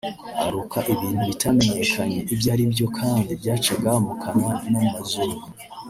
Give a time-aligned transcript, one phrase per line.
[0.45, 5.35] aruka ibintu bitamenyekanye ibyo ari byo kandi byacaga mu kanwa no mu mazuru